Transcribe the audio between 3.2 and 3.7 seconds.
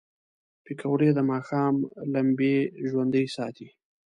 ساتي